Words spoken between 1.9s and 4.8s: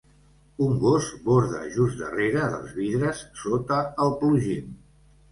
darrere dels vidres, sota el plugim.